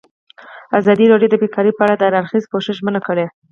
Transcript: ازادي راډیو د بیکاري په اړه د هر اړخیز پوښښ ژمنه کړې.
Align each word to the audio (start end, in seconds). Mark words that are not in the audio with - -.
ازادي 0.79 1.05
راډیو 1.11 1.31
د 1.31 1.35
بیکاري 1.43 1.71
په 1.75 1.81
اړه 1.85 1.95
د 1.97 2.01
هر 2.07 2.13
اړخیز 2.19 2.43
پوښښ 2.51 2.67
ژمنه 2.77 2.99
کړې. 3.07 3.25